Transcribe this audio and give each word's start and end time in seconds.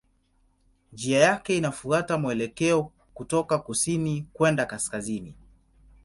Njia 0.93 1.19
yake 1.19 1.57
inafuata 1.57 2.17
mwelekeo 2.17 2.91
kutoka 3.13 3.59
kusini 3.59 4.27
kwenda 4.33 4.65
kaskazini. 4.65 5.35